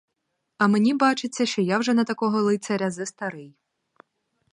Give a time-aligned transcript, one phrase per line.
[0.57, 3.55] А мені бачиться, що я вже на такого лицаря застарий.